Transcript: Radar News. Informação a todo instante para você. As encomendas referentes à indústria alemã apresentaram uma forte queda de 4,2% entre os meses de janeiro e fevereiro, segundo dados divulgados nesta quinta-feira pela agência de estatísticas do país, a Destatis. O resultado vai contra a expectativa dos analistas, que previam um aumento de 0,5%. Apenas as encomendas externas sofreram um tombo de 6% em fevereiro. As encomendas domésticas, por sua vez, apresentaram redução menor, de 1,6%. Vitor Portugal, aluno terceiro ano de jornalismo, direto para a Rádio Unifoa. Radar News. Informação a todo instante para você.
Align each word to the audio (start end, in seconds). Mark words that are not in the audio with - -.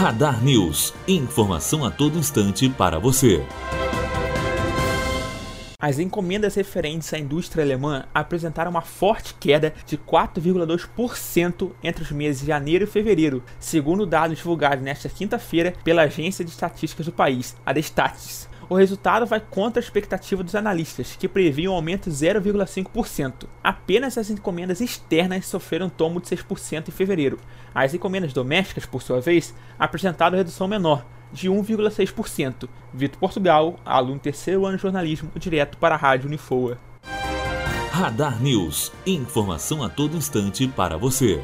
Radar 0.00 0.44
News. 0.44 0.94
Informação 1.08 1.84
a 1.84 1.90
todo 1.90 2.16
instante 2.16 2.68
para 2.68 3.00
você. 3.00 3.44
As 5.76 5.98
encomendas 5.98 6.54
referentes 6.54 7.12
à 7.12 7.18
indústria 7.18 7.64
alemã 7.64 8.04
apresentaram 8.14 8.70
uma 8.70 8.80
forte 8.80 9.34
queda 9.34 9.74
de 9.84 9.98
4,2% 9.98 11.72
entre 11.82 12.04
os 12.04 12.12
meses 12.12 12.42
de 12.42 12.46
janeiro 12.46 12.84
e 12.84 12.86
fevereiro, 12.86 13.42
segundo 13.58 14.06
dados 14.06 14.38
divulgados 14.38 14.84
nesta 14.84 15.08
quinta-feira 15.08 15.74
pela 15.82 16.02
agência 16.02 16.44
de 16.44 16.52
estatísticas 16.52 17.06
do 17.06 17.12
país, 17.12 17.56
a 17.66 17.72
Destatis. 17.72 18.48
O 18.70 18.74
resultado 18.74 19.24
vai 19.24 19.40
contra 19.40 19.80
a 19.80 19.82
expectativa 19.82 20.42
dos 20.42 20.54
analistas, 20.54 21.16
que 21.16 21.26
previam 21.26 21.72
um 21.72 21.76
aumento 21.76 22.10
de 22.10 22.16
0,5%. 22.16 23.48
Apenas 23.64 24.18
as 24.18 24.28
encomendas 24.28 24.82
externas 24.82 25.46
sofreram 25.46 25.86
um 25.86 25.90
tombo 25.90 26.20
de 26.20 26.28
6% 26.28 26.88
em 26.88 26.92
fevereiro. 26.92 27.38
As 27.74 27.94
encomendas 27.94 28.34
domésticas, 28.34 28.84
por 28.84 29.02
sua 29.02 29.22
vez, 29.22 29.54
apresentaram 29.78 30.36
redução 30.36 30.68
menor, 30.68 31.06
de 31.32 31.48
1,6%. 31.48 32.68
Vitor 32.92 33.18
Portugal, 33.18 33.80
aluno 33.86 34.20
terceiro 34.20 34.66
ano 34.66 34.76
de 34.76 34.82
jornalismo, 34.82 35.30
direto 35.36 35.78
para 35.78 35.94
a 35.94 35.98
Rádio 35.98 36.26
Unifoa. 36.26 36.78
Radar 37.90 38.40
News. 38.40 38.92
Informação 39.06 39.82
a 39.82 39.88
todo 39.88 40.16
instante 40.16 40.68
para 40.68 40.98
você. 40.98 41.42